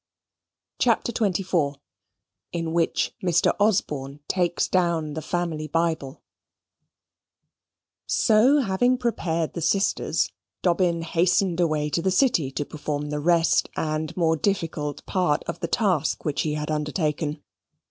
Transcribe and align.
CHAPTER 0.79 1.11
XXIV 1.11 1.75
In 2.51 2.73
Which 2.73 3.13
Mr. 3.23 3.51
Osborne 3.59 4.19
Takes 4.27 4.67
Down 4.67 5.13
the 5.13 5.21
Family 5.21 5.67
Bible 5.67 6.23
So 8.07 8.61
having 8.61 8.97
prepared 8.97 9.53
the 9.53 9.61
sisters, 9.61 10.31
Dobbin 10.63 11.03
hastened 11.03 11.59
away 11.59 11.91
to 11.91 12.01
the 12.01 12.09
City 12.09 12.49
to 12.49 12.65
perform 12.65 13.11
the 13.11 13.19
rest 13.19 13.69
and 13.75 14.17
more 14.17 14.35
difficult 14.35 15.05
part 15.05 15.43
of 15.43 15.59
the 15.59 15.67
task 15.67 16.25
which 16.25 16.41
he 16.41 16.55
had 16.55 16.71
undertaken. 16.71 17.43